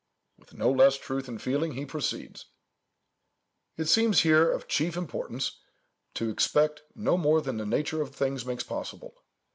[0.39, 2.47] With no less truth and feeling he proceeds:—
[3.77, 5.59] "It seems here of chief importance
[6.15, 9.13] to expect no more than the nature of things makes possible.